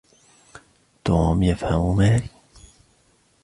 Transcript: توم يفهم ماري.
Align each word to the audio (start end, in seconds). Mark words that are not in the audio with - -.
توم 1.05 1.43
يفهم 1.43 1.95
ماري. 1.97 2.29